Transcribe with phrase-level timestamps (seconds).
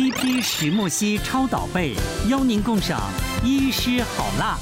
[0.00, 1.94] 一批石墨烯超导被，
[2.26, 3.12] 邀您共赏
[3.44, 4.58] 医师好辣。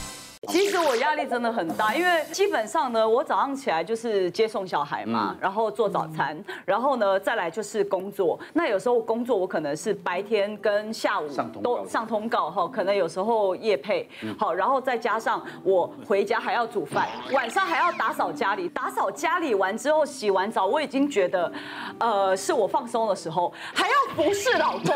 [0.48, 8.38] 其实我压力真的很大，因为基本上呢，我早上起来就是接送小孩嘛，然后做早餐，然后呢再来就是工作。
[8.54, 11.28] 那有时候工作我可能是白天跟下午
[11.62, 14.08] 都上通告哈，可能有时候夜配
[14.38, 21.52] 好，然后再加上我回家还要煮饭，晚上还要打扫家里，打扫家里完之后洗完澡，我已经觉得
[21.98, 24.88] 呃是我放松的时候，还要服侍老公。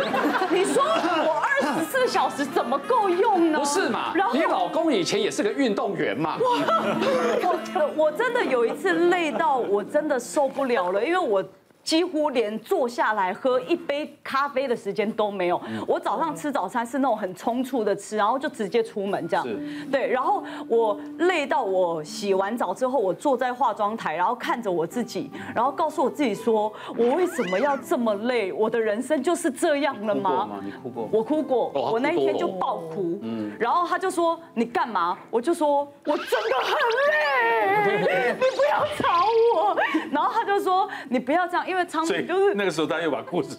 [0.50, 3.58] 你说我二十四小时怎么够用呢？
[3.58, 4.12] 不是嘛？
[4.14, 4.90] 然后你老公。
[4.90, 11.44] 以前也是个运动员嘛，我我真的有一次累到我真的受不了了，因为我。
[11.82, 15.60] 几乎连坐下来喝一杯咖啡的时间都没有。
[15.86, 19.46] 我早上吃早餐是那种很匆促的吃，然后就直接出门这样。
[19.90, 28.52] 对，然后我累到我洗完澡之后，我坐在化妆台，然后看着我自己，然后告诉我自己说：我为什么要这么累？
[28.52, 30.48] 我的人生就是这样了吗？
[30.62, 31.08] 你哭过？
[31.10, 33.18] 我哭过，我那一天就爆哭。
[33.22, 33.50] 嗯。
[33.58, 35.18] 然后他就说：你干嘛？
[35.30, 39.24] 我就说：我真的很累，你不要吵
[39.56, 39.76] 我。
[40.10, 41.66] 然后他就说：你不要这样。
[41.70, 43.56] 因为昌平就是那个时候，他又把裤子，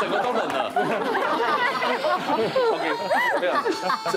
[0.00, 0.72] 整个都冷了。
[2.72, 3.62] OK，对啊，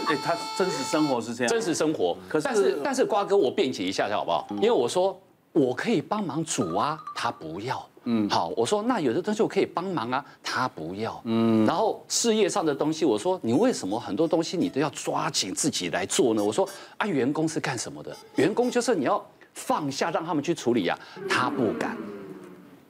[0.08, 2.18] 哎，他真实生活是这样，真实生活。
[2.30, 4.48] 可是，但是，但是瓜哥，我辩解一下，好不好？
[4.52, 5.20] 因为我说
[5.52, 7.86] 我可以帮忙煮啊，他不要。
[8.06, 11.20] 嗯，好，我说那有的东西我可以帮忙啊，他不要。
[11.26, 16.42] 嗯，然后事业上的东西，我说你为什么很多东西你都要抓紧自己来做呢？
[16.42, 18.16] 我说啊，员工是干什么的？
[18.36, 19.22] 员工就是你要。
[19.58, 20.96] 放下，让他们去处理呀，
[21.28, 21.98] 他不敢。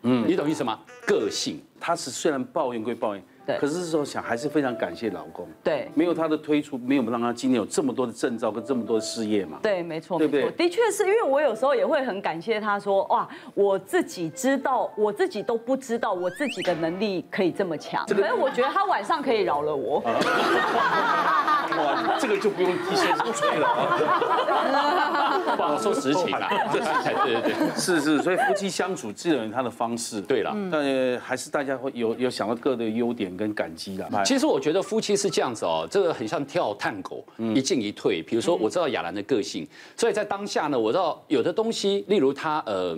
[0.04, 0.80] 嗯，你懂意思吗？
[1.06, 5.48] 个性，他是虽然抱怨归抱怨，对，可是这时候想还是非常感谢老公。
[5.64, 9.58] 对，没有他的推出，没有让他今天有这么多的证照跟这么多的事业嘛。
[9.62, 10.52] 对，没错，对不对？
[10.52, 18.06] 的确是因为我有时候也会很感谢他说，哇，我自己知道，我自己都不知道我自己的能力可以这么强。
[18.06, 20.04] 可是我觉得他晚上可以饶了我。
[21.78, 25.42] 哇，这个就不用替先生吹了啊！
[25.56, 34.24] 不好说实情啦，对对对，是是，所以夫妻相处自然有他的方式，对了，但还是大家会有有想到各的优点跟感激啦。
[34.24, 37.26] 其实我觉得夫妻是这样子哦，这个很像跳探狗，
[37.56, 38.22] 一进一退。
[38.22, 42.98] 比如说，我知道亚兰的个性，所以在当下呢，我知道有的东西，例如他呃。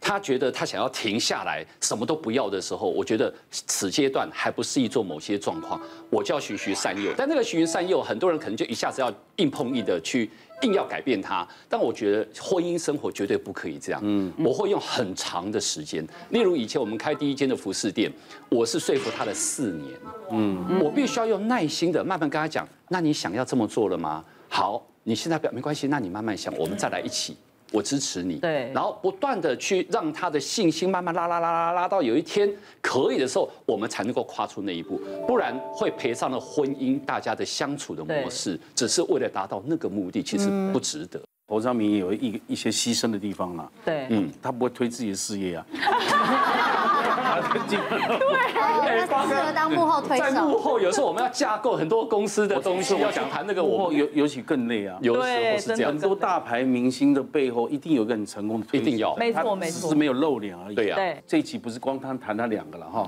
[0.00, 7.12] 他觉得他想要停下来，什么都不要的时候，我觉得此阶段还不适宜做某些状况，我就要循循善诱。
[7.16, 10.30] 但那个循循善诱，很多人可能就一下子要硬碰硬的去
[10.62, 11.46] 硬要改变他。
[11.68, 14.00] 但我觉得婚姻生活绝对不可以这样。
[14.04, 16.06] 嗯，我会用很长的时间。
[16.30, 18.10] 例如以前我们开第一间的服饰店，
[18.48, 19.92] 我是说服他的四年。
[20.30, 22.66] 嗯，我必须要用耐心的慢慢跟他讲。
[22.88, 24.24] 那你想要这么做了吗？
[24.48, 27.36] 好，你现在不要没关系，那你慢慢想，我们再来一起。
[27.72, 41.20] 我支持你，对，然后不断的去让他的信心慢慢拉拉拉拉拉到有一天可以的时候，我们才能够跨出那一步，不然会赔上了婚姻大家的相处的模式，只是为了达到那个目的，其实不值得。
[41.46, 45.66] 侯昌明也有一一些牺牲的地方啦，对，嗯，他不会推自己的事业啊。
[47.68, 50.24] 对，他适合当幕后推手。
[50.24, 54.98] 在幕后，有时候我们要架构很多公司的东西，要想谈那个，幕后尤尤其更累啊。
[55.00, 60.74] 有时候是这样，很多大牌明星的背后一定有一个很成功的推手，一定要，没错没错，只是没有露脸而已。
[60.74, 63.04] 对呀，这一期不是光他谈他两个了哈。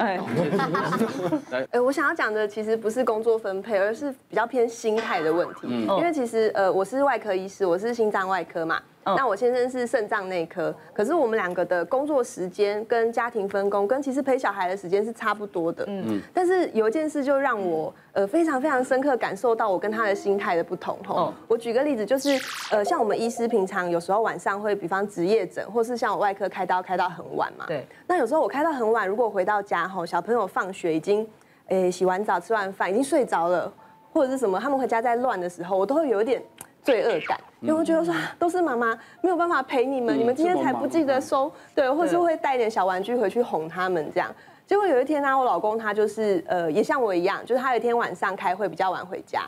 [1.71, 5.61] 哎，我想要讲的其实不是工作分配，而是比较偏心态的问题。
[5.63, 8.81] 嗯，因为其实呃，我是外科医师，我是心脏外科嘛。
[9.17, 15.85] 那我先生是肾脏内科，可是我们两个的工作时间跟家庭分工，跟其实陪小孩的时间是差不多的。
[15.89, 20.99] 嗯，但是有一件事就让我呃非常非常深刻感受到我跟他的心态的不同。
[21.09, 22.31] 哦，我举个例子，就是
[22.71, 27.65] 呃像我们医师平常有时候晚上会，比方值夜诊，或是像我外科开刀开到很晚嘛。
[27.67, 27.87] 对。
[28.07, 31.27] 那有时候我开到很晚，如果回到家吼，小朋友放学已经，
[31.69, 33.73] 诶洗完澡吃完饭已经睡着了，
[34.13, 36.43] 或者是什么他们回家在乱的时候，我都会有一点。
[36.83, 44.35] 罪恶感，因为我觉得说都是妈妈没有办法陪你们，你们今天才不记得收，对，或是会带点小玩具回去哄他们这样。
[44.67, 49.43] 结果有一天呢，我老公他就是呃，也像我一样，就是他有一天晚上开会比较晚回家，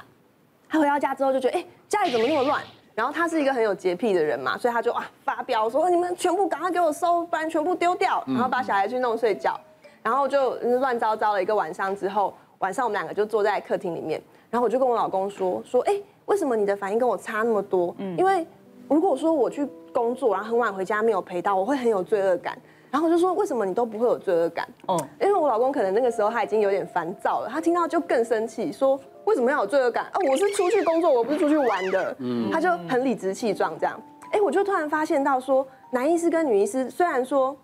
[0.68, 2.60] 他回到家之后就觉得，哎，家里怎么那么乱？
[2.94, 9.58] 然后他是一个很有洁癖的人嘛，所以他就啊发飙说，你们全部赶快给我收，不然全部丢掉，然后把小孩去弄睡觉，
[10.02, 14.20] 然后就乱糟糟了一个晚上之后，晚上我们两个就坐在客厅里面，
[14.52, 16.00] 然后我就跟我老公说说，哎。
[16.26, 17.92] 为什么你的反应跟我差那么多？
[17.98, 18.46] 嗯，因为
[18.88, 22.56] 如果说我去工作，然后很晚回家没有陪到，我会很有罪恶感。
[22.92, 24.66] 然后我就说，为什么你都不会有罪恶感？
[24.86, 30.04] 哦，因为我老公可能那个时候他已经有点烦躁了，他听到就更生气，说为什么要有罪恶感？
[30.04, 32.16] 啊，我是出去工作，我不是出去玩的。
[32.20, 34.00] 嗯，他就很理直气壮这样。
[34.30, 37.54] 哎，我就突然发现到说，男医师跟女医师虽然说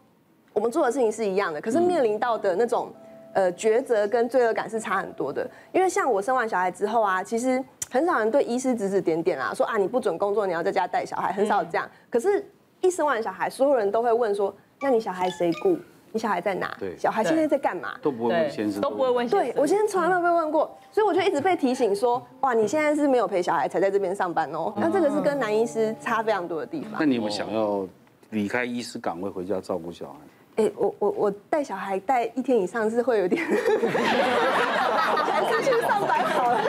[0.52, 2.92] 我们做的事情是一样的，可是面临到的那种。
[3.38, 5.48] 呃抉择跟罪恶感是差很多的。
[5.70, 11.88] 因为像我生完小孩之后啊，其实很少人对医师指指点点啊，说啊你不准工作，你要在家带小孩，很少这样。
[12.10, 12.44] 可是，
[12.80, 15.78] 一生完小孩，所有人都会问说，那你小孩谁顾？
[16.10, 16.74] 你小孩在哪？
[16.80, 17.94] 对，小孩现在在干嘛？
[18.02, 19.52] 都不会问先生，都不会问先生。
[19.52, 24.72] 对，我先生从来没有被问过，所以我就一直被提醒说，哇，你现在是没有陪小孩才在这边上班哦。
[24.76, 26.94] 那这个是跟男医师差非常多的地方。
[26.98, 27.86] 那你有没有想要
[28.30, 30.18] 离开医师岗位回家照顾小孩？
[30.58, 36.60] 哎，我我我带小孩带一天以上是会有点， 还是去上班好了。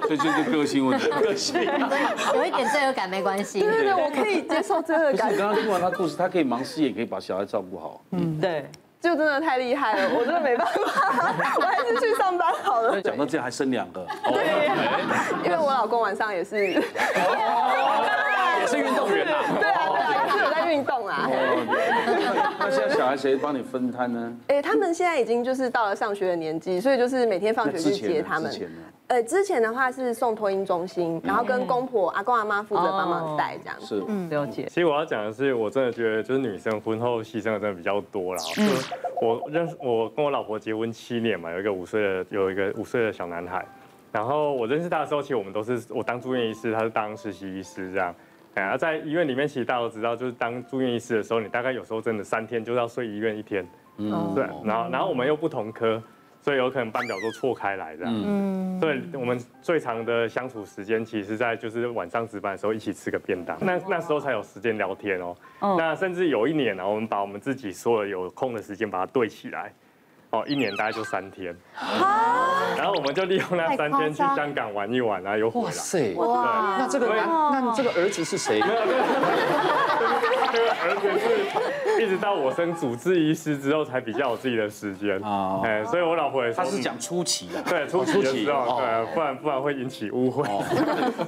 [0.06, 1.58] 这就是个性问题， 个性
[2.34, 3.60] 有一点罪恶感没关系。
[3.60, 5.32] 对对对，我可以接受罪恶感。
[5.32, 8.02] 你刚刚听完他故事，他可以忙事业，可以把小孩照顾好。
[8.10, 8.68] 嗯，对，
[9.00, 10.74] 就真的太厉害了，我真的没办法，
[11.56, 13.00] 我还是去上班好了。
[13.00, 14.68] 讲到这样还生两个，对，
[15.44, 16.78] 因为我老公晚上也是，也
[18.66, 19.44] 是运动员啊。
[19.58, 21.30] 对啊，对啊，也是有在运动啊。
[22.60, 24.36] 那现在小孩谁帮你分摊呢？
[24.48, 28.52] 哎，他们现在已经就是到了上学的年纪，所以就是每天放学去接他们。
[29.06, 33.86] 呃，之前的话是送托婴中心，然后跟公婆、阿公阿妈负责帮忙带这样子。
[33.86, 34.66] 是，嗯，了解。
[34.66, 38.42] 其实我要讲的是，我真的觉得就是女生婚后牺牲的真的比较多啦。
[38.58, 38.70] 嗯。
[39.20, 43.66] 我认识我跟我老婆结婚七年嘛，有一个五岁的有一个五岁的小男孩。
[44.12, 48.14] 然后我认识他的时候，其实我们都是我当住院医师，他是当实习医师这样。
[48.54, 53.66] 哎，在医院里面，其实大家都知道，就是当住院医师的时候，你大概有时候真的三天就是要睡医院一天。
[53.98, 54.32] 嗯。
[54.34, 54.44] 对。
[54.64, 56.02] 然后，然后我们又不同科。
[56.42, 65.36] 所以有可能班表都错开来这样，嗯，所以我们最长的相处时间，其实在就是晚上值班的时候一起吃个便当，那那时候才有时间聊天哦。
[65.60, 69.70] 那甚至有一年呢，我们把我们自己所有有空的时间把它对起来，
[70.30, 71.54] 哦，一年大概就三天，
[72.76, 75.66] 然后我们就利用那三天去香港玩一玩啊，又回来。
[75.66, 78.60] 哇塞，哇，那这个那这个儿子是谁？
[80.52, 90.44] 这个儿子是一直到我升主治医师之后才比较有自己的时间啊，哎，所以我老婆也是，他是讲初期的，对，初期的时候，对，不然不然会引起误会。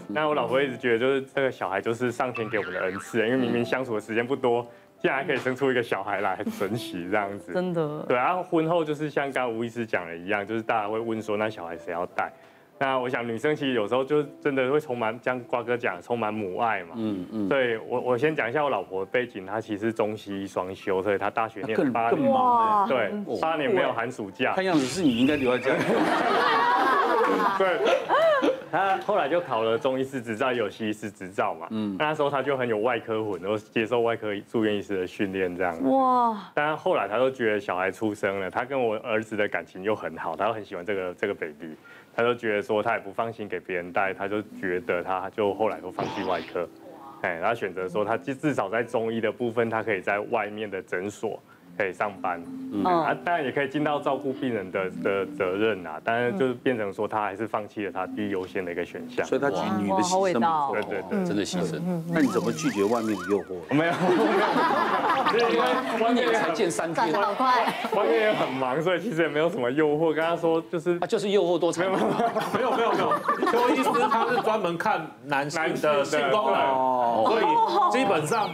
[0.09, 4.65] 那我老婆一直觉得就是这个小孩就是上天给我们的恩赐，因为明明相处的时间不多，
[5.03, 7.53] 竟然还可以生出一个小孩来，很神奇这样子。
[7.53, 8.05] 真的。
[8.09, 12.33] 对，然后婚后就是像刚刚吴医师讲的一样，就是大家会问说，那小孩谁要带？
[12.79, 16.95] 那我想女生其实有时候就真的会充满，像瓜哥讲，充满母爱嘛。
[16.97, 17.49] 嗯嗯。
[17.49, 22.23] 对我我先讲一下我老婆的背景，她其实中西医双修，所以她大学念八年。
[22.89, 24.55] 对，八年没有寒暑假。
[24.55, 25.83] 看样子是你应该留在家里。
[27.59, 28.52] 对。
[28.73, 31.69] 她后来就考了中医师执照，有西医师执照嘛。
[31.71, 31.95] 嗯。
[31.99, 35.91] 那时候他就很有外科魂，然后接受外科住院医师的训练这样。
[35.91, 36.51] 哇。
[36.55, 41.77] 但后来他都觉得小孩出生了，他跟我儿子的感情又很好，他又很喜欢这个这个 baby。
[42.17, 46.67] 他就觉得说他也不放心给别人带，他就觉得他就后来都放弃外科，
[47.21, 51.39] 哎，他选择说他至至少在中医的部分，他可以在外面的诊所。
[51.77, 52.43] 可以上班，
[52.73, 52.85] 嗯。
[52.85, 61.81] 啊，当然也可以尽到照顾病人的的责任啊，但是就是变成说他还是放弃了他第一优先的一个选项，所以他举女的牺牲，对对对，真的牺牲。
[62.09, 63.75] 那你怎么拒绝外面的诱惑？
[63.75, 63.93] 没有，
[65.51, 67.65] 因为外面才见三天，好快，
[67.95, 70.13] 外面也很忙，所以其实也没有什么诱惑。
[70.13, 71.85] 跟他说就是啊，就是诱惑多长？
[72.53, 73.11] 没有没有没有。
[73.11, 77.45] 没有，邱医师他是专门看男性的性功能，所以
[77.93, 78.51] 基本上。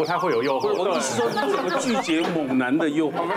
[0.00, 0.72] 不太会有诱惑。
[0.72, 3.16] 我意思说，你怎么拒绝猛男的诱惑？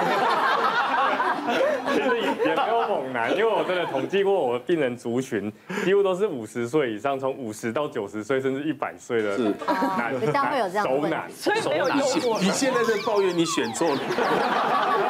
[1.93, 5.51] 其实也没有猛男，因为我真的统计过我的病人族群，
[5.83, 9.37] 几乎都是五十岁以上，从五十到九十岁，甚至一百岁的
[9.97, 12.39] 男，比较会有这样熟男，所以没有诱惑。
[12.39, 13.97] 你现在在抱怨你选错了，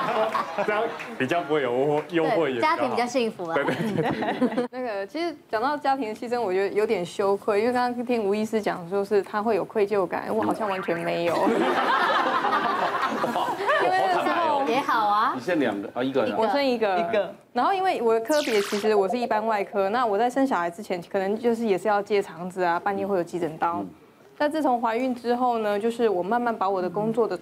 [0.66, 0.84] 这样
[1.18, 3.56] 比较不会有诱惑，也家庭比较幸福啊。
[3.56, 4.68] 对对对。
[4.72, 11.36] 那个其实讲到家庭的牺牲，我觉得有点羞愧，因为刚刚听吴医师讲，说是他会有愧疚感，我好像完全没有。
[13.84, 17.34] 因为那时候也好啊，你生两个啊，一个，我生一个，一个。
[17.52, 23.84] 然后因为我的科别其实我是一般外科，那我在生小孩之前，可能就是也是要接肠子啊，半夜会有急诊刀。
[24.38, 27.38] 但自从怀孕之后呢，就是我慢慢把我的工作的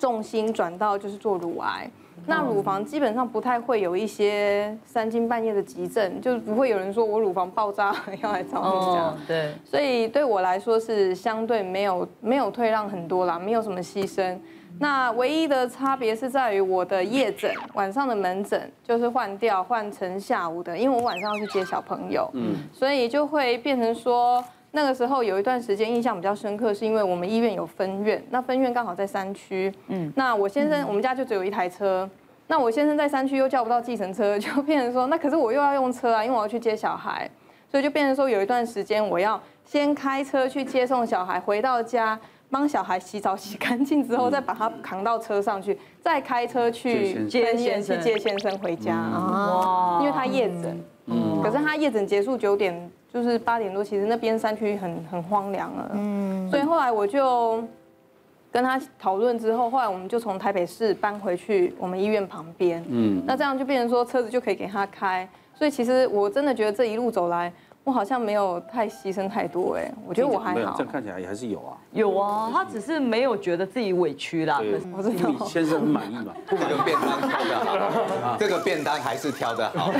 [0.00, 1.88] 重心转到就是做乳癌。
[2.26, 9.18] 那乳房基本上不太会有一些三更半夜的急症，就是不会有人说我乳房爆炸要来找你这样。
[9.26, 14.38] 对，所以对我来说是相对没有没有退让很多啦，没有什么牺牲。
[14.78, 32.08] 那唯一的差别是在于我的夜诊，晚上的门诊就是换掉换成下午的，因为我晚上要去接小朋友，嗯，所以就会变成说那个时候有一段时间印象比较深刻，是因为我们医院有分院，那分院刚好在山区，嗯，那我先生我们家就只有一台车。
[32.46, 37.30] 那我先生在山区又叫不到计程车，就变成说，那可是我又要用车啊，因为我要去接小孩，
[37.70, 42.18] 所以就变成说有一段时间我要先开车去接送小孩，回到家
[42.50, 47.96] 帮小孩洗澡洗干净之后，再把他扛到车上去，再开车去接先生。
[47.96, 48.96] 去接先生回家。
[48.96, 57.62] 啊，因为他夜诊，嗯，可是他夜诊结束九点，就是八点多，其实那边山区很很荒凉了，嗯，所以后来我就
[58.52, 67.52] 跟他讨论之后，后来我们就从台北市搬回去我们医院旁边，嗯，那这样就变成说车子就可以给他开，所以其实我真的觉得这一路走来。
[67.82, 70.74] 我好像没有太牺牲太多哎，我觉得我还好。
[70.76, 71.74] 这样看起来也还是有啊。
[71.92, 74.58] 有啊，他只是没有觉得自己委屈啦。
[74.58, 76.34] 对，因为先生很满意嘛。
[76.46, 77.49] 这个便当挑的好，
[78.38, 79.92] 这个便当还是挑的好。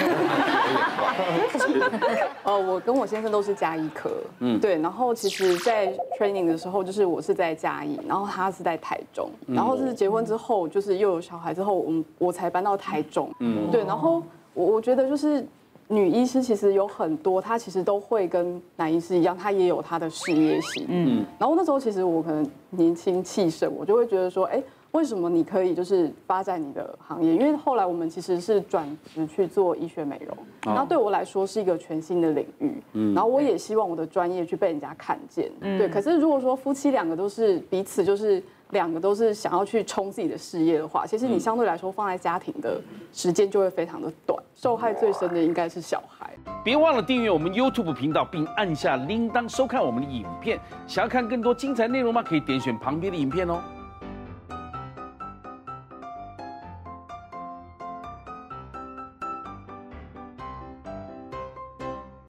[2.44, 4.78] 呃，我跟我先生都是加一科，嗯，对。
[4.80, 13.84] 然后其实，在 training 的时候，就是我是在嘉义，然后他是在台中，然后是结婚之后，就是又有小孩之后，我们我才搬到台中，嗯，对。
[13.84, 14.22] 然后
[14.54, 15.44] 我我觉得就是。
[15.92, 20.87] 女医师其实有很多，她其实都会跟男医师一样，她也有她的事业心。
[20.88, 27.35] 嗯，然后那时候其实我可能年轻气盛，我就会觉得说，哎，为什么你可以就是发展你的行业？
[27.35, 32.82] 因为后来我们其实是转职去做医学美容，然后对我来说是一个全新的领域。
[32.92, 35.50] 嗯，然后我也希望我的专业去被人家看见。
[35.61, 35.88] 嗯，对。
[35.88, 38.42] 可是如果说夫妻两个都是彼此就是。
[38.70, 42.80] 两个都是想要去冲自己的事业的话，其实你相对来说放在家庭的
[43.12, 46.30] 时间就会非常的短，受害最深的应该是小孩。
[46.62, 50.56] 别忘了订阅我们 YouTube 频道，并按下铃铛收看我们的影片。
[50.87, 52.23] 想要看更多精彩内容吗？
[52.23, 53.61] 可以点选旁边的影片哦。